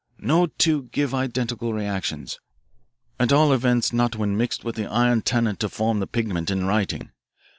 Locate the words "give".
0.91-1.13